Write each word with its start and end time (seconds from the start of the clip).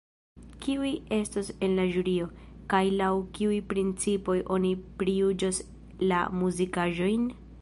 Kiuj 0.61 0.87
estos 1.17 1.51
en 1.67 1.75
la 1.79 1.85
ĵurio, 1.97 2.29
kaj 2.73 2.81
laŭ 3.03 3.11
kiuj 3.37 3.61
principoj 3.75 4.41
oni 4.59 4.75
prijuĝos 5.03 5.65
la 6.13 6.25
muzikaĵojn? 6.43 7.35